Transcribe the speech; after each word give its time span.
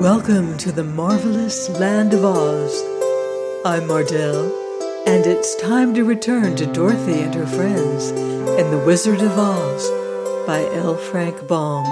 Welcome 0.00 0.58
to 0.58 0.72
the 0.72 0.82
marvelous 0.82 1.70
land 1.70 2.14
of 2.14 2.24
Oz. 2.24 2.82
I'm 3.64 3.86
Mardell, 3.86 4.52
and 5.06 5.24
it's 5.24 5.54
time 5.54 5.94
to 5.94 6.02
return 6.02 6.56
to 6.56 6.66
Dorothy 6.66 7.20
and 7.20 7.32
her 7.32 7.46
friends 7.46 8.10
in 8.10 8.70
The 8.72 8.82
Wizard 8.84 9.22
of 9.22 9.38
Oz 9.38 9.88
by 10.46 10.68
L. 10.74 10.96
Frank 10.96 11.46
Baum. 11.46 11.84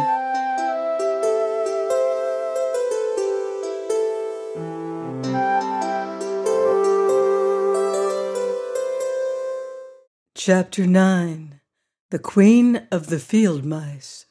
Chapter 10.35 10.89
9 10.89 11.61
The 12.11 12.19
Queen 12.19 12.89
of 12.91 13.07
the 13.07 13.21
Field 13.21 13.65
Mice 13.65 14.27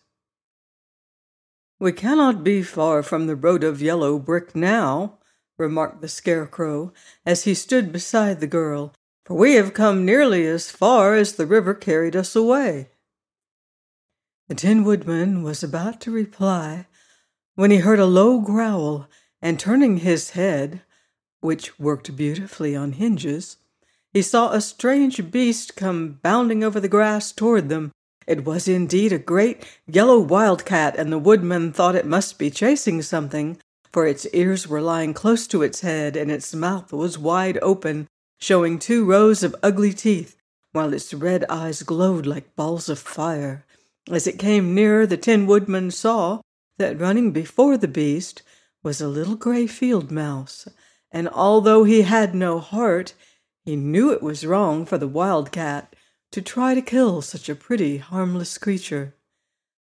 we 1.82 1.92
cannot 1.92 2.44
be 2.44 2.62
far 2.62 3.02
from 3.02 3.26
the 3.26 3.36
road 3.36 3.64
of 3.64 3.82
yellow 3.82 4.20
brick 4.20 4.56
now, 4.56 5.18
remarked 5.58 6.00
the 6.00 6.08
Scarecrow 6.08 6.94
as 7.26 7.46
he 7.46 7.56
stood 7.56 7.92
beside 7.92 8.40
the 8.40 8.46
girl, 8.46 8.94
for 9.26 9.34
we 9.36 9.56
have 9.56 9.74
come 9.74 10.06
nearly 10.06 10.46
as 10.46 10.70
far 10.70 11.16
as 11.16 11.34
the 11.34 11.46
river 11.48 11.74
carried 11.74 12.16
us 12.16 12.36
away. 12.36 12.92
The 14.48 14.54
Tin 14.54 14.84
Woodman 14.84 15.42
was 15.42 15.64
about 15.64 16.00
to 16.02 16.12
reply 16.12 16.86
when 17.56 17.72
he 17.72 17.78
heard 17.78 18.00
a 18.00 18.06
low 18.06 18.40
growl, 18.40 19.08
and 19.42 19.60
turning 19.60 19.98
his 19.98 20.32
head, 20.32 20.84
which 21.40 21.80
worked 21.80 22.16
beautifully 22.16 22.76
on 22.76 22.92
hinges, 22.92 23.58
he 24.14 24.22
saw 24.22 24.52
a 24.52 24.62
strange 24.62 25.32
beast 25.32 25.76
come 25.76 26.20
bounding 26.22 26.64
over 26.64 26.80
the 26.80 26.88
grass 26.88 27.32
toward 27.32 27.70
them 27.70 27.92
it 28.28 28.46
was 28.46 28.68
indeed 28.68 29.12
a 29.12 29.18
great 29.18 29.66
yellow 29.88 30.20
wildcat, 30.20 30.96
and 30.98 31.12
the 31.12 31.18
woodman 31.18 31.74
thought 31.74 31.96
it 31.96 32.06
must 32.06 32.38
be 32.38 32.50
chasing 32.50 33.02
something, 33.02 33.58
for 33.92 34.06
its 34.06 34.26
ears 34.34 34.68
were 34.68 34.82
lying 34.82 35.14
close 35.14 35.48
to 35.48 35.64
its 35.64 35.82
head, 35.82 36.16
and 36.16 36.32
its 36.32 36.54
mouth 36.54 36.94
was 36.94 37.18
wide 37.18 37.58
open, 37.62 38.08
showing 38.40 38.80
two 38.80 39.04
rows 39.04 39.44
of 39.44 39.56
ugly 39.62 39.94
teeth, 39.94 40.36
while 40.72 40.94
its 40.94 41.14
red 41.14 41.44
eyes 41.50 41.84
glowed 41.84 42.26
like 42.26 42.56
balls 42.56 42.90
of 42.90 43.00
fire. 43.00 43.66
As 44.10 44.28
it 44.28 44.40
came 44.40 44.74
nearer, 44.74 45.06
the 45.06 45.18
Tin 45.18 45.46
Woodman 45.46 45.92
saw 45.92 46.42
that 46.78 47.00
running 47.00 47.32
before 47.32 47.78
the 47.78 47.88
beast 47.88 48.42
was 48.84 49.02
a 49.02 49.08
little 49.08 49.36
gray 49.36 49.68
field 49.68 50.10
mouse, 50.12 50.68
and 51.12 51.28
although 51.30 51.84
he 51.84 52.04
had 52.04 52.34
no 52.34 52.60
heart, 52.60 53.14
he 53.64 53.76
knew 53.76 54.12
it 54.12 54.24
was 54.24 54.46
wrong 54.46 54.86
for 54.86 54.98
the 54.98 55.08
wildcat 55.08 55.96
to 56.32 56.42
try 56.42 56.74
to 56.74 56.82
kill 56.82 57.22
such 57.22 57.50
a 57.50 57.56
pretty, 57.56 57.98
harmless 57.98 58.58
creature. 58.58 59.16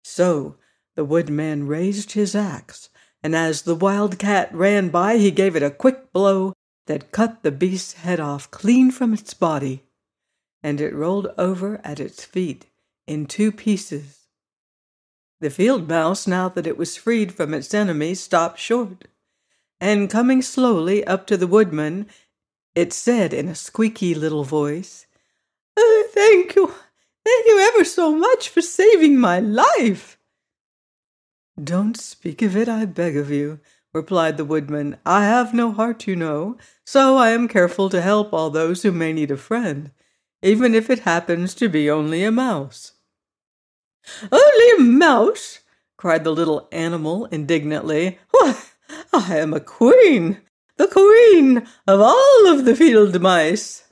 So 0.04 0.56
the 0.94 1.04
woodman 1.04 1.66
raised 1.66 2.12
his 2.12 2.34
axe, 2.34 2.88
and 3.22 3.34
as 3.34 3.62
the 3.62 3.74
wild 3.74 4.18
cat 4.18 4.54
ran 4.54 4.88
by, 4.88 5.18
he 5.18 5.30
gave 5.30 5.56
it 5.56 5.62
a 5.62 5.70
quick 5.70 6.12
blow 6.12 6.52
that 6.86 7.10
cut 7.12 7.42
the 7.42 7.50
beast's 7.50 7.94
head 7.94 8.20
off 8.20 8.50
clean 8.50 8.90
from 8.90 9.12
its 9.12 9.34
body, 9.34 9.82
and 10.62 10.80
it 10.80 10.94
rolled 10.94 11.28
over 11.36 11.80
at 11.84 12.00
its 12.00 12.24
feet 12.24 12.66
in 13.06 13.26
two 13.26 13.50
pieces. 13.50 14.28
The 15.40 15.50
field 15.50 15.88
mouse, 15.88 16.26
now 16.26 16.48
that 16.50 16.66
it 16.66 16.78
was 16.78 16.96
freed 16.96 17.32
from 17.34 17.52
its 17.52 17.74
enemy, 17.74 18.14
stopped 18.14 18.58
short, 18.58 19.06
and 19.80 20.08
coming 20.08 20.40
slowly 20.40 21.04
up 21.04 21.26
to 21.26 21.36
the 21.36 21.46
woodman, 21.46 22.06
it 22.74 22.92
said 22.92 23.34
in 23.34 23.48
a 23.48 23.54
squeaky 23.54 24.14
little 24.14 24.44
voice, 24.44 25.06
Oh, 25.76 26.08
thank 26.12 26.54
you. 26.54 26.72
Thank 27.24 27.46
you 27.46 27.58
ever 27.58 27.84
so 27.84 28.14
much 28.14 28.48
for 28.48 28.62
saving 28.62 29.18
my 29.18 29.40
life. 29.40 30.16
Don't 31.62 31.96
speak 31.96 32.42
of 32.42 32.56
it, 32.56 32.68
I 32.68 32.84
beg 32.84 33.16
of 33.16 33.30
you, 33.30 33.60
replied 33.92 34.36
the 34.36 34.44
woodman. 34.44 34.98
I 35.04 35.24
have 35.24 35.54
no 35.54 35.72
heart, 35.72 36.06
you 36.06 36.14
know, 36.14 36.56
so 36.84 37.16
I 37.16 37.30
am 37.30 37.48
careful 37.48 37.88
to 37.90 38.02
help 38.02 38.32
all 38.32 38.50
those 38.50 38.82
who 38.82 38.92
may 38.92 39.12
need 39.12 39.30
a 39.30 39.36
friend, 39.36 39.90
even 40.42 40.74
if 40.74 40.90
it 40.90 41.00
happens 41.00 41.54
to 41.54 41.68
be 41.68 41.90
only 41.90 42.22
a 42.22 42.30
mouse. 42.30 42.92
Only 44.30 44.70
a 44.76 44.80
mouse? 44.80 45.60
cried 45.96 46.24
the 46.24 46.30
little 46.30 46.68
animal 46.70 47.24
indignantly. 47.26 48.18
Why, 48.30 48.54
I 49.12 49.38
am 49.38 49.54
a 49.54 49.60
queen, 49.60 50.42
the 50.76 50.88
queen 50.88 51.66
of 51.86 52.00
all 52.00 52.46
of 52.46 52.66
the 52.66 52.76
field 52.76 53.20
mice. 53.20 53.85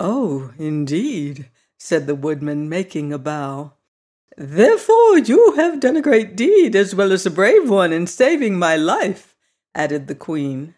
Oh, 0.00 0.52
indeed, 0.58 1.50
said 1.76 2.06
the 2.06 2.14
woodman, 2.14 2.68
making 2.68 3.12
a 3.12 3.18
bow. 3.18 3.72
Therefore 4.36 5.18
you 5.18 5.54
have 5.56 5.80
done 5.80 5.96
a 5.96 6.02
great 6.02 6.36
deed 6.36 6.76
as 6.76 6.94
well 6.94 7.10
as 7.10 7.26
a 7.26 7.30
brave 7.30 7.68
one 7.68 7.92
in 7.92 8.06
saving 8.06 8.56
my 8.56 8.76
life, 8.76 9.34
added 9.74 10.06
the 10.06 10.14
queen. 10.14 10.74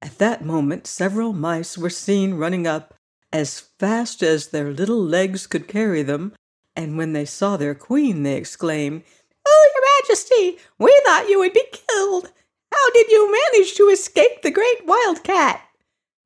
At 0.00 0.16
that 0.18 0.44
moment 0.44 0.86
several 0.86 1.34
mice 1.34 1.76
were 1.76 1.90
seen 1.90 2.34
running 2.34 2.66
up 2.66 2.94
as 3.30 3.60
fast 3.78 4.22
as 4.22 4.46
their 4.46 4.70
little 4.70 5.02
legs 5.02 5.46
could 5.46 5.68
carry 5.68 6.02
them, 6.02 6.32
and 6.74 6.96
when 6.96 7.12
they 7.12 7.26
saw 7.26 7.58
their 7.58 7.74
queen 7.74 8.22
they 8.22 8.36
exclaimed, 8.36 9.02
Oh, 9.46 9.70
your 9.74 9.84
majesty, 10.02 10.58
we 10.78 11.02
thought 11.04 11.28
you 11.28 11.38
would 11.40 11.52
be 11.52 11.66
killed. 11.70 12.30
How 12.72 12.90
did 12.92 13.10
you 13.10 13.30
manage 13.30 13.74
to 13.74 13.88
escape 13.88 14.40
the 14.42 14.50
great 14.50 14.86
wildcat? 14.86 15.60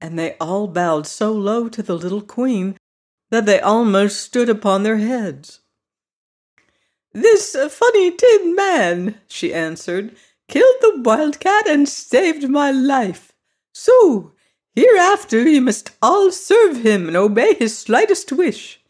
And 0.00 0.18
they 0.18 0.36
all 0.40 0.66
bowed 0.66 1.06
so 1.06 1.32
low 1.32 1.68
to 1.68 1.82
the 1.82 1.96
little 1.96 2.22
queen 2.22 2.76
that 3.30 3.46
they 3.46 3.60
almost 3.60 4.20
stood 4.20 4.48
upon 4.48 4.82
their 4.82 4.98
heads. 4.98 5.60
This 7.12 7.56
funny 7.70 8.10
tin 8.12 8.54
man, 8.54 9.20
she 9.26 9.52
answered, 9.52 10.14
killed 10.48 10.76
the 10.80 11.00
wildcat 11.02 11.66
and 11.68 11.88
saved 11.88 12.48
my 12.48 12.70
life. 12.70 13.32
So, 13.72 14.32
hereafter 14.74 15.42
ye 15.46 15.60
must 15.60 15.90
all 16.00 16.30
serve 16.30 16.84
him 16.84 17.08
and 17.08 17.16
obey 17.16 17.54
his 17.54 17.76
slightest 17.76 18.32
wish. 18.32 18.80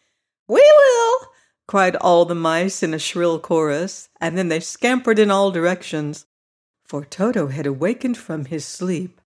We 0.47 0.60
will, 0.60 1.28
cried 1.66 1.97
all 1.97 2.24
the 2.24 2.34
mice 2.34 2.82
in 2.82 2.94
a 2.94 2.98
shrill 2.98 3.38
chorus, 3.38 4.08
and 4.20 4.36
then 4.36 4.48
they 4.48 4.60
scampered 4.60 5.18
in 5.18 5.30
all 5.30 5.50
directions, 5.50 6.26
for 6.84 7.04
Toto 7.04 7.48
had 7.48 7.66
awakened 7.66 8.16
from 8.16 8.47
his 8.47 8.64
sleep 8.64 9.20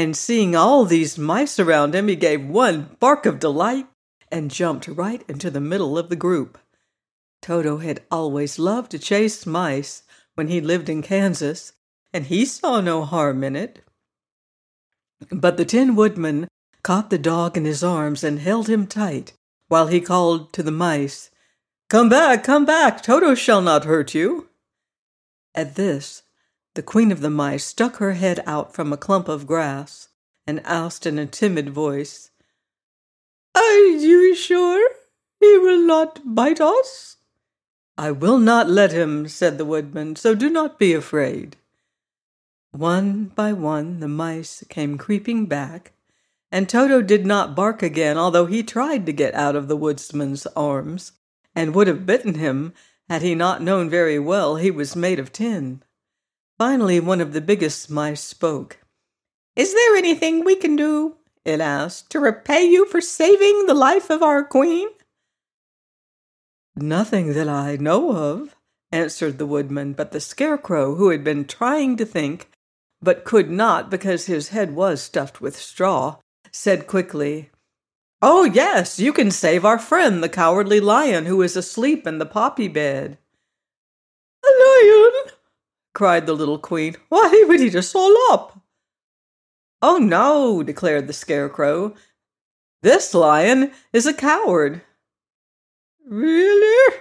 and 0.00 0.16
seeing 0.16 0.56
all 0.56 0.84
these 0.84 1.16
mice 1.16 1.60
around 1.60 1.94
him, 1.94 2.08
he 2.08 2.16
gave 2.16 2.44
one 2.44 2.96
bark 2.98 3.26
of 3.26 3.38
delight 3.38 3.86
and 4.28 4.50
jumped 4.50 4.88
right 4.88 5.22
into 5.28 5.52
the 5.52 5.60
middle 5.60 5.96
of 5.96 6.08
the 6.08 6.16
group. 6.16 6.58
Toto 7.40 7.78
had 7.78 8.02
always 8.10 8.58
loved 8.58 8.90
to 8.90 8.98
chase 8.98 9.46
mice 9.46 10.02
when 10.34 10.48
he 10.48 10.60
lived 10.60 10.88
in 10.88 11.00
Kansas, 11.00 11.74
and 12.12 12.26
he 12.26 12.44
saw 12.44 12.80
no 12.80 13.04
harm 13.04 13.44
in 13.44 13.54
it. 13.54 13.84
But 15.30 15.56
the 15.56 15.64
Tin 15.64 15.94
Woodman 15.94 16.48
caught 16.82 17.10
the 17.10 17.16
dog 17.16 17.56
in 17.56 17.64
his 17.64 17.84
arms 17.84 18.24
and 18.24 18.40
held 18.40 18.68
him 18.68 18.88
tight 18.88 19.34
while 19.68 19.86
he 19.86 20.00
called 20.00 20.52
to 20.54 20.64
the 20.64 20.72
mice, 20.72 21.30
Come 21.88 22.08
back, 22.08 22.42
come 22.42 22.64
back, 22.64 23.00
Toto 23.00 23.36
shall 23.36 23.62
not 23.62 23.84
hurt 23.84 24.12
you. 24.12 24.48
At 25.54 25.76
this, 25.76 26.23
the 26.74 26.82
queen 26.82 27.12
of 27.12 27.20
the 27.20 27.30
mice 27.30 27.64
stuck 27.64 27.96
her 27.96 28.12
head 28.12 28.42
out 28.46 28.74
from 28.74 28.92
a 28.92 28.96
clump 28.96 29.28
of 29.28 29.46
grass 29.46 30.08
and 30.46 30.60
asked 30.64 31.06
in 31.06 31.18
a 31.18 31.26
timid 31.26 31.70
voice, 31.70 32.30
Are 33.54 33.78
you 33.78 34.34
sure 34.34 34.90
he 35.40 35.58
will 35.58 35.80
not 35.80 36.20
bite 36.24 36.60
us? 36.60 37.16
I 37.96 38.10
will 38.10 38.38
not 38.38 38.68
let 38.68 38.90
him, 38.90 39.28
said 39.28 39.56
the 39.56 39.64
woodman, 39.64 40.16
so 40.16 40.34
do 40.34 40.50
not 40.50 40.78
be 40.78 40.92
afraid. 40.92 41.56
One 42.72 43.26
by 43.26 43.52
one 43.52 44.00
the 44.00 44.08
mice 44.08 44.64
came 44.68 44.98
creeping 44.98 45.46
back, 45.46 45.92
and 46.50 46.68
Toto 46.68 47.02
did 47.02 47.24
not 47.24 47.54
bark 47.54 47.84
again, 47.84 48.18
although 48.18 48.46
he 48.46 48.64
tried 48.64 49.06
to 49.06 49.12
get 49.12 49.32
out 49.34 49.54
of 49.54 49.68
the 49.68 49.76
woodsman's 49.76 50.44
arms, 50.56 51.12
and 51.54 51.72
would 51.72 51.86
have 51.86 52.04
bitten 52.04 52.34
him 52.34 52.74
had 53.08 53.22
he 53.22 53.36
not 53.36 53.62
known 53.62 53.88
very 53.88 54.18
well 54.18 54.56
he 54.56 54.72
was 54.72 54.96
made 54.96 55.20
of 55.20 55.32
tin. 55.32 55.84
Finally, 56.58 57.00
one 57.00 57.20
of 57.20 57.32
the 57.32 57.40
biggest 57.40 57.90
mice 57.90 58.20
spoke. 58.20 58.78
Is 59.56 59.72
there 59.72 59.96
anything 59.96 60.44
we 60.44 60.54
can 60.56 60.76
do, 60.76 61.16
it 61.44 61.60
asked, 61.60 62.10
to 62.10 62.20
repay 62.20 62.64
you 62.64 62.86
for 62.86 63.00
saving 63.00 63.66
the 63.66 63.74
life 63.74 64.10
of 64.10 64.22
our 64.22 64.44
queen? 64.44 64.88
Nothing 66.76 67.32
that 67.34 67.48
I 67.48 67.76
know 67.76 68.16
of, 68.16 68.54
answered 68.92 69.38
the 69.38 69.46
woodman, 69.46 69.92
but 69.92 70.12
the 70.12 70.20
scarecrow, 70.20 70.94
who 70.94 71.10
had 71.10 71.24
been 71.24 71.44
trying 71.44 71.96
to 71.96 72.06
think, 72.06 72.50
but 73.02 73.24
could 73.24 73.50
not 73.50 73.90
because 73.90 74.26
his 74.26 74.48
head 74.48 74.74
was 74.74 75.02
stuffed 75.02 75.40
with 75.40 75.56
straw, 75.56 76.16
said 76.52 76.86
quickly, 76.86 77.50
Oh, 78.22 78.44
yes, 78.44 78.98
you 78.98 79.12
can 79.12 79.30
save 79.30 79.64
our 79.64 79.78
friend, 79.78 80.22
the 80.22 80.28
cowardly 80.28 80.80
lion, 80.80 81.26
who 81.26 81.42
is 81.42 81.56
asleep 81.56 82.06
in 82.06 82.18
the 82.18 82.26
poppy 82.26 82.68
bed. 82.68 83.18
Cried 85.94 86.26
the 86.26 86.34
little 86.34 86.58
queen. 86.58 86.96
Why 87.08 87.44
would 87.48 87.60
he 87.60 87.70
just 87.70 87.94
all 87.94 88.14
up? 88.32 88.60
Oh 89.80 89.98
no, 89.98 90.62
declared 90.62 91.06
the 91.06 91.12
scarecrow. 91.12 91.94
This 92.82 93.14
lion 93.14 93.72
is 93.92 94.06
a 94.06 94.12
coward. 94.12 94.82
Really? 96.06 96.96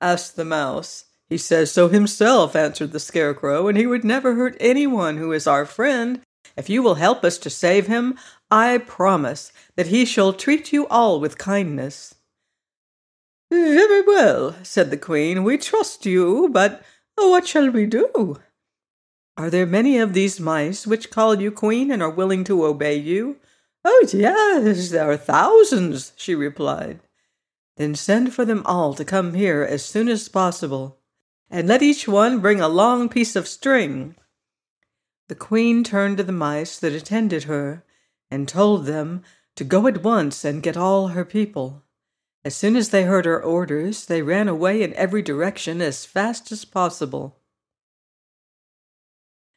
asked 0.00 0.36
the 0.36 0.44
mouse. 0.44 1.04
He 1.28 1.36
says 1.36 1.70
so 1.70 1.88
himself, 1.88 2.56
answered 2.56 2.92
the 2.92 3.00
Scarecrow, 3.00 3.68
and 3.68 3.76
he 3.76 3.86
would 3.86 4.04
never 4.04 4.34
hurt 4.34 4.56
anyone 4.58 5.18
who 5.18 5.32
is 5.32 5.46
our 5.46 5.66
friend. 5.66 6.22
If 6.56 6.70
you 6.70 6.82
will 6.82 6.94
help 6.94 7.22
us 7.24 7.36
to 7.38 7.50
save 7.50 7.86
him, 7.86 8.18
I 8.50 8.78
promise 8.78 9.52
that 9.76 9.88
he 9.88 10.06
shall 10.06 10.32
treat 10.32 10.72
you 10.72 10.86
all 10.88 11.20
with 11.20 11.36
kindness. 11.36 12.14
Very 13.50 14.00
well, 14.00 14.56
said 14.62 14.90
the 14.90 14.96
Queen. 14.96 15.44
We 15.44 15.58
trust 15.58 16.06
you, 16.06 16.48
but 16.50 16.82
what 17.26 17.46
shall 17.46 17.70
we 17.70 17.86
do? 17.86 18.38
Are 19.36 19.50
there 19.50 19.66
many 19.66 19.98
of 19.98 20.14
these 20.14 20.40
mice 20.40 20.86
which 20.86 21.10
call 21.10 21.40
you 21.40 21.50
Queen 21.50 21.90
and 21.90 22.02
are 22.02 22.10
willing 22.10 22.44
to 22.44 22.64
obey 22.64 22.96
you? 22.96 23.36
Oh, 23.84 24.06
yes, 24.12 24.90
there 24.90 25.10
are 25.10 25.16
thousands, 25.16 26.12
she 26.16 26.34
replied. 26.34 27.00
Then 27.76 27.94
send 27.94 28.34
for 28.34 28.44
them 28.44 28.62
all 28.64 28.94
to 28.94 29.04
come 29.04 29.34
here 29.34 29.62
as 29.62 29.84
soon 29.84 30.08
as 30.08 30.28
possible 30.28 30.98
and 31.50 31.66
let 31.66 31.82
each 31.82 32.06
one 32.06 32.40
bring 32.40 32.60
a 32.60 32.68
long 32.68 33.08
piece 33.08 33.36
of 33.36 33.48
string. 33.48 34.14
The 35.28 35.34
queen 35.34 35.84
turned 35.84 36.16
to 36.16 36.24
the 36.24 36.32
mice 36.32 36.78
that 36.78 36.92
attended 36.92 37.44
her 37.44 37.84
and 38.30 38.48
told 38.48 38.86
them 38.86 39.22
to 39.56 39.64
go 39.64 39.86
at 39.86 40.02
once 40.02 40.44
and 40.44 40.62
get 40.62 40.76
all 40.76 41.08
her 41.08 41.24
people. 41.24 41.84
As 42.44 42.54
soon 42.54 42.76
as 42.76 42.90
they 42.90 43.04
heard 43.04 43.26
her 43.26 43.42
orders, 43.42 44.06
they 44.06 44.22
ran 44.22 44.48
away 44.48 44.82
in 44.82 44.94
every 44.94 45.22
direction 45.22 45.80
as 45.80 46.06
fast 46.06 46.52
as 46.52 46.64
possible. 46.64 47.36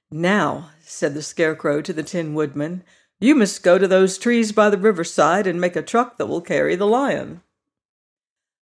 Now, 0.10 0.72
said 0.84 1.14
the 1.14 1.22
Scarecrow 1.22 1.82
to 1.82 1.94
the 1.94 2.04
Tin 2.04 2.34
Woodman, 2.34 2.84
you 3.20 3.36
must 3.36 3.64
go 3.64 3.78
to 3.78 3.88
those 3.88 4.18
trees 4.18 4.52
by 4.52 4.70
the 4.70 4.78
riverside 4.78 5.48
and 5.48 5.62
make 5.62 5.76
a 5.76 5.82
truck 5.82 6.18
that 6.18 6.26
will 6.26 6.42
carry 6.42 6.76
the 6.76 6.88
lion. 6.88 7.42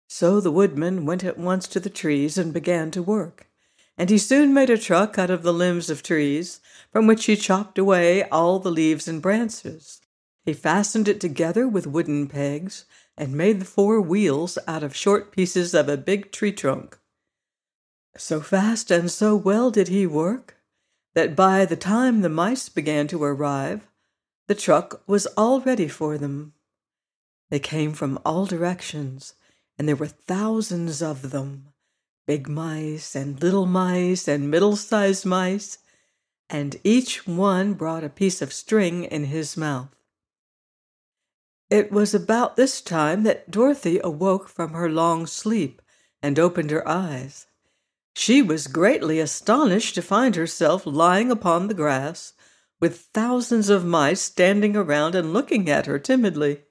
So 0.09 0.41
the 0.41 0.51
woodman 0.51 1.07
went 1.07 1.23
at 1.23 1.39
once 1.39 1.69
to 1.69 1.81
the 1.81 1.91
trees 1.91 2.37
and 2.37 2.53
began 2.53 2.91
to 2.91 3.03
work. 3.03 3.47
And 3.97 4.11
he 4.11 4.19
soon 4.19 4.53
made 4.53 4.71
a 4.71 4.79
truck 4.79 5.19
out 5.19 5.31
of 5.31 5.43
the 5.43 5.53
limbs 5.53 5.91
of 5.91 6.03
trees, 6.03 6.61
from 6.93 7.07
which 7.07 7.27
he 7.27 7.37
chopped 7.37 7.79
away 7.79 8.25
all 8.25 8.59
the 8.59 8.71
leaves 8.71 9.07
and 9.07 9.23
branches. 9.23 10.01
He 10.45 10.55
fastened 10.55 11.09
it 11.09 11.21
together 11.21 11.69
with 11.69 11.87
wooden 11.87 12.27
pegs, 12.27 12.85
and 13.19 13.35
made 13.35 13.61
the 13.61 13.67
four 13.67 14.01
wheels 14.01 14.57
out 14.67 14.83
of 14.83 14.97
short 14.97 15.31
pieces 15.31 15.75
of 15.75 15.89
a 15.89 15.97
big 15.97 16.33
tree 16.33 16.53
trunk. 16.53 16.99
So 18.17 18.41
fast 18.41 18.91
and 18.91 19.11
so 19.11 19.37
well 19.37 19.71
did 19.71 19.89
he 19.89 20.07
work 20.07 20.57
that 21.15 21.37
by 21.37 21.65
the 21.65 21.77
time 21.77 22.23
the 22.23 22.29
mice 22.29 22.69
began 22.69 23.07
to 23.09 23.23
arrive, 23.23 23.87
the 24.47 24.55
truck 24.55 25.03
was 25.07 25.27
all 25.37 25.61
ready 25.61 25.89
for 25.89 26.17
them. 26.17 26.55
They 27.51 27.59
came 27.59 27.93
from 27.93 28.19
all 28.25 28.47
directions 28.47 29.35
and 29.79 29.87
there 29.87 29.97
were 29.97 30.07
thousands 30.07 31.03
of 31.03 31.31
them 31.31 31.69
big 32.29 32.47
mice 32.47 33.17
and 33.17 33.43
little 33.43 33.65
mice 33.65 34.29
and 34.29 34.51
middle 34.51 34.77
sized 34.77 35.25
mice, 35.25 35.79
and 36.51 36.77
each 36.85 37.27
one 37.27 37.73
brought 37.73 38.05
a 38.05 38.11
piece 38.11 38.43
of 38.43 38.53
string 38.53 39.05
in 39.05 39.25
his 39.25 39.57
mouth. 39.57 39.89
It 41.71 41.93
was 41.93 42.15
about 42.15 42.57
this 42.57 42.81
time 42.81 43.25
that 43.25 43.51
Dorothy 43.51 44.01
awoke 44.03 44.49
from 44.49 44.73
her 44.73 44.91
long 44.91 45.27
sleep 45.27 45.83
and 46.23 46.39
opened 46.39 46.71
her 46.71 46.87
eyes. 46.89 47.47
She 48.15 48.43
was 48.43 48.67
greatly 48.67 49.21
astonished 49.21 49.95
to 49.95 50.03
find 50.03 50.35
herself 50.35 50.87
lying 50.87 51.31
upon 51.31 51.69
the 51.69 51.75
grass, 51.75 52.33
with 52.81 53.09
thousands 53.13 53.69
of 53.69 53.85
mice 53.85 54.21
standing 54.21 54.77
around 54.77 55.15
and 55.15 55.33
looking 55.33 55.69
at 55.69 55.87
her 55.87 55.99
timidly. 55.99 56.63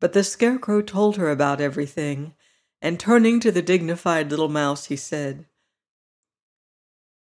But 0.00 0.12
the 0.12 0.22
Scarecrow 0.22 0.82
told 0.82 1.16
her 1.16 1.30
about 1.30 1.60
everything, 1.60 2.34
and 2.82 3.00
turning 3.00 3.40
to 3.40 3.50
the 3.50 3.62
dignified 3.62 4.30
little 4.30 4.48
mouse, 4.48 4.86
he 4.86 4.96
said, 4.96 5.46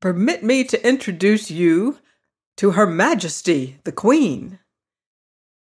Permit 0.00 0.42
me 0.42 0.64
to 0.64 0.86
introduce 0.86 1.50
you 1.50 1.98
to 2.56 2.72
Her 2.72 2.86
Majesty, 2.86 3.78
the 3.84 3.92
Queen. 3.92 4.58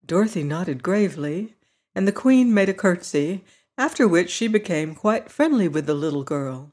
Dorothy 0.07 0.42
nodded 0.42 0.81
gravely, 0.83 1.57
and 1.94 2.07
the 2.07 2.13
Queen 2.13 2.54
made 2.54 2.69
a 2.69 2.74
curtsy, 2.74 3.44
after 3.77 4.07
which 4.07 4.30
she 4.30 4.48
became 4.48 4.95
quite 4.95 5.30
friendly 5.30 5.68
with 5.68 5.86
the 5.86 5.94
little 5.94 6.24
girl. 6.24 6.71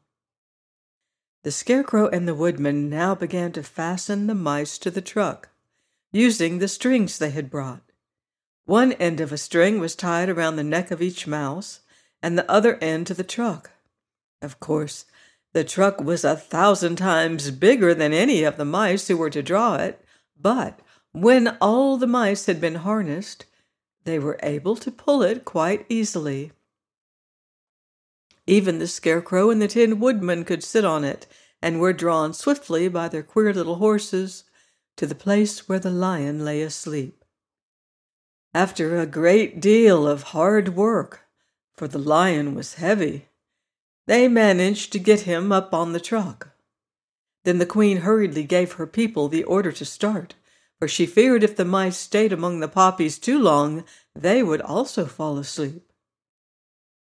The 1.43 1.51
Scarecrow 1.51 2.09
and 2.09 2.29
the 2.29 2.35
Woodman 2.35 2.89
now 2.89 3.17
began 3.17 3.51
to 3.53 3.63
fasten 3.65 4.29
the 4.29 4.37
mice 4.37 4.79
to 4.79 4.91
the 4.91 5.03
truck, 5.03 5.51
using 6.13 6.59
the 6.59 6.69
strings 6.69 7.19
they 7.19 7.31
had 7.31 7.51
brought. 7.51 7.83
One 8.67 8.93
end 8.93 9.21
of 9.21 9.33
a 9.33 9.37
string 9.37 9.81
was 9.81 9.97
tied 9.97 10.29
around 10.29 10.57
the 10.57 10.65
neck 10.65 10.93
of 10.93 11.03
each 11.03 11.27
mouse, 11.27 11.81
and 12.23 12.39
the 12.39 12.51
other 12.51 12.77
end 12.77 13.09
to 13.09 13.15
the 13.15 13.25
truck. 13.25 13.73
Of 14.41 14.61
course, 14.61 15.07
the 15.53 15.65
truck 15.65 16.01
was 16.01 16.25
a 16.25 16.37
thousand 16.37 16.97
times 16.97 17.51
bigger 17.51 17.95
than 17.95 18.13
any 18.13 18.45
of 18.45 18.57
the 18.57 18.65
mice 18.65 19.09
who 19.09 19.17
were 19.17 19.31
to 19.31 19.43
draw 19.43 19.75
it, 19.75 20.03
but 20.41 20.81
when 21.15 21.57
all 21.61 21.97
the 21.97 22.09
mice 22.09 22.47
had 22.47 22.61
been 22.61 22.75
harnessed, 22.75 23.47
they 24.03 24.19
were 24.19 24.39
able 24.43 24.75
to 24.75 24.91
pull 24.91 25.23
it 25.23 25.45
quite 25.45 25.87
easily. 25.89 26.51
Even 28.49 28.81
the 28.81 28.89
Scarecrow 28.89 29.49
and 29.49 29.63
the 29.63 29.69
Tin 29.69 30.01
Woodman 30.01 30.45
could 30.45 30.65
sit 30.65 30.85
on 30.85 31.05
it, 31.05 31.29
and 31.63 31.81
were 31.81 31.93
drawn 31.93 32.35
swiftly 32.35 32.89
by 32.89 33.07
their 33.09 33.23
queer 33.23 33.55
little 33.55 33.77
horses 33.77 34.43
to 34.97 35.07
the 35.07 35.15
place 35.15 35.69
where 35.69 35.79
the 35.79 35.89
lion 35.89 36.45
lay 36.45 36.63
asleep. 36.63 37.25
After 38.53 38.99
a 38.99 39.07
great 39.07 39.61
deal 39.61 40.09
of 40.09 40.35
hard 40.35 40.71
work, 40.71 41.27
for 41.77 41.87
the 41.87 41.99
lion 41.99 42.57
was 42.57 42.75
heavy. 42.75 43.29
They 44.07 44.27
managed 44.27 44.93
to 44.93 44.99
get 44.99 45.21
him 45.21 45.53
up 45.53 45.73
on 45.73 45.93
the 45.93 46.01
truck. 46.01 46.51
Then 47.45 47.59
the 47.59 47.67
queen 47.67 47.99
hurriedly 47.99 48.43
gave 48.43 48.73
her 48.73 48.87
people 48.87 49.29
the 49.29 49.45
order 49.45 49.71
to 49.71 49.85
start, 49.85 50.35
for 50.85 50.89
she 50.89 51.07
feared 51.07 51.43
if 51.43 51.57
the 51.57 51.65
mice 51.65 51.97
stayed 51.97 52.31
among 52.31 52.61
the 52.61 52.69
poppies 52.69 53.19
too 53.19 53.39
long, 53.39 53.85
they 54.15 54.43
would 54.43 54.61
also 54.61 55.07
fall 55.07 55.39
asleep. 55.39 55.91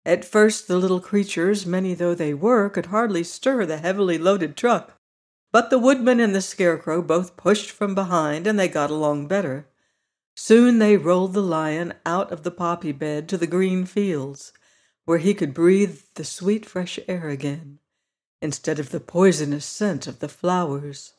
At 0.06 0.24
first, 0.24 0.68
the 0.68 0.78
little 0.78 1.00
creatures, 1.00 1.66
many 1.66 1.96
though 1.96 2.14
they 2.14 2.32
were, 2.32 2.70
could 2.70 2.86
hardly 2.86 3.24
stir 3.24 3.66
the 3.66 3.80
heavily 3.80 4.20
loaded 4.20 4.56
truck. 4.56 5.00
But 5.52 5.72
the 5.72 5.80
woodman 5.80 6.20
and 6.20 6.36
the 6.36 6.44
scarecrow 6.44 7.02
both 7.02 7.36
pushed 7.36 7.72
from 7.72 7.96
behind, 7.96 8.46
and 8.46 8.60
they 8.60 8.68
got 8.68 8.92
along 8.92 9.28
better. 9.28 9.68
Soon 10.36 10.78
they 10.78 10.96
rolled 10.96 11.34
the 11.34 11.42
lion 11.42 11.96
out 12.06 12.32
of 12.32 12.44
the 12.44 12.52
poppy 12.52 12.92
bed 12.92 13.28
to 13.30 13.38
the 13.40 13.48
green 13.48 13.86
fields, 13.86 14.54
where 15.06 15.18
he 15.18 15.34
could 15.34 15.56
breathe 15.56 16.02
the 16.14 16.24
sweet 16.24 16.68
fresh 16.68 17.00
air 17.08 17.30
again, 17.30 17.80
instead 18.44 18.78
of 18.78 18.92
the 18.92 19.00
poisonous 19.00 19.66
scent 19.66 20.06
of 20.06 20.20
the 20.20 20.30
flowers. 20.30 21.14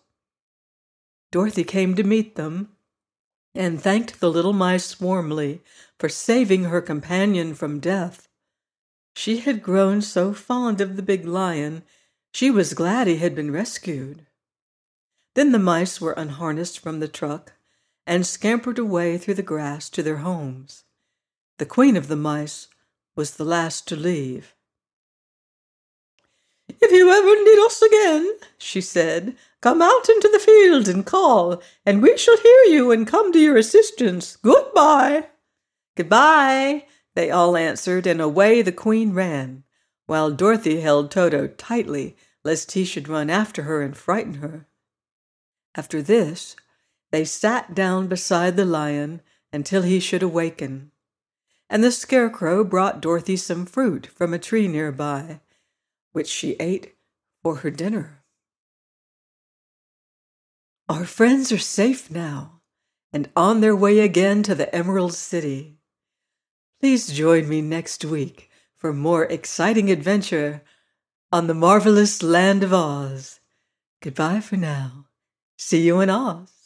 Dorothy 1.32 1.64
came 1.64 1.96
to 1.96 2.04
meet 2.04 2.36
them 2.36 2.76
and 3.54 3.82
thanked 3.82 4.20
the 4.20 4.30
little 4.30 4.52
mice 4.52 5.00
warmly 5.00 5.62
for 5.98 6.08
saving 6.08 6.64
her 6.64 6.80
companion 6.80 7.54
from 7.54 7.80
death. 7.80 8.28
She 9.16 9.38
had 9.38 9.62
grown 9.62 10.02
so 10.02 10.34
fond 10.34 10.80
of 10.80 10.94
the 10.94 11.02
big 11.02 11.26
lion, 11.26 11.84
she 12.32 12.50
was 12.50 12.74
glad 12.74 13.06
he 13.06 13.16
had 13.16 13.34
been 13.34 13.50
rescued. 13.50 14.26
Then 15.34 15.52
the 15.52 15.58
mice 15.58 16.00
were 16.00 16.12
unharnessed 16.12 16.78
from 16.78 17.00
the 17.00 17.08
truck 17.08 17.54
and 18.06 18.26
scampered 18.26 18.78
away 18.78 19.16
through 19.16 19.34
the 19.34 19.42
grass 19.42 19.88
to 19.90 20.02
their 20.02 20.18
homes. 20.18 20.84
The 21.58 21.66
queen 21.66 21.96
of 21.96 22.08
the 22.08 22.16
mice 22.16 22.68
was 23.16 23.32
the 23.32 23.44
last 23.44 23.88
to 23.88 23.96
leave. 23.96 24.54
If 26.80 26.92
you 26.92 27.10
ever 27.10 27.44
need 27.44 27.64
us 27.64 27.82
again, 27.82 28.38
she 28.58 28.80
said, 28.80 29.36
come 29.60 29.82
out 29.82 30.08
into 30.08 30.28
the 30.28 30.38
field 30.38 30.88
and 30.88 31.04
call, 31.04 31.62
and 31.84 32.02
we 32.02 32.16
shall 32.16 32.36
hear 32.36 32.62
you 32.64 32.90
and 32.90 33.06
come 33.06 33.32
to 33.32 33.38
your 33.38 33.56
assistance. 33.56 34.36
Goodbye. 34.36 35.28
Goodbye, 35.96 36.86
they 37.14 37.30
all 37.30 37.56
answered, 37.56 38.06
and 38.06 38.20
away 38.20 38.62
the 38.62 38.72
queen 38.72 39.12
ran, 39.12 39.64
while 40.06 40.30
Dorothy 40.30 40.80
held 40.80 41.10
Toto 41.10 41.46
tightly 41.46 42.16
lest 42.44 42.72
he 42.72 42.84
should 42.84 43.08
run 43.08 43.30
after 43.30 43.62
her 43.64 43.82
and 43.82 43.96
frighten 43.96 44.34
her. 44.34 44.66
After 45.74 46.02
this, 46.02 46.56
they 47.10 47.24
sat 47.24 47.74
down 47.74 48.08
beside 48.08 48.56
the 48.56 48.64
lion 48.64 49.20
until 49.52 49.82
he 49.82 50.00
should 50.00 50.22
awaken 50.22 50.92
and 51.72 51.82
the 51.82 51.90
Scarecrow 51.90 52.62
brought 52.64 53.00
Dorothy 53.00 53.34
some 53.34 53.64
fruit 53.64 54.06
from 54.06 54.34
a 54.34 54.38
tree 54.38 54.68
nearby, 54.68 55.40
which 56.12 56.28
she 56.28 56.56
ate 56.60 56.94
for 57.42 57.56
her 57.56 57.70
dinner. 57.70 58.22
Our 60.88 61.04
friends 61.04 61.50
are 61.52 61.58
safe 61.58 62.10
now 62.10 62.60
and 63.12 63.28
on 63.36 63.60
their 63.60 63.76
way 63.76 64.00
again 64.00 64.42
to 64.44 64.54
the 64.54 64.74
Emerald 64.74 65.14
City. 65.14 65.78
Please 66.80 67.08
join 67.08 67.48
me 67.48 67.60
next 67.60 68.04
week 68.04 68.50
for 68.76 68.92
more 68.92 69.24
exciting 69.24 69.90
adventure 69.90 70.62
on 71.30 71.46
the 71.46 71.54
marvelous 71.54 72.22
land 72.22 72.62
of 72.62 72.72
Oz. 72.72 73.40
Goodbye 74.00 74.40
for 74.40 74.56
now. 74.56 75.06
See 75.56 75.82
you 75.82 76.00
in 76.00 76.10
Oz. 76.10 76.61